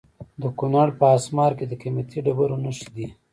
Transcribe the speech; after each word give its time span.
د 0.41 0.43
کونړ 0.57 0.87
په 0.99 1.05
اسمار 1.17 1.51
کې 1.57 1.65
د 1.67 1.73
قیمتي 1.81 2.19
ډبرو 2.25 2.57
نښې 2.63 2.89
دي. 2.95 3.07